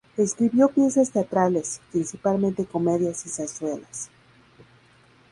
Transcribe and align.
Escribió 0.17 0.67
piezas 0.69 1.11
teatrales, 1.11 1.79
principalmente 1.91 2.65
comedias 2.65 3.23
y 3.27 3.29
zarzuelas. 3.29 4.09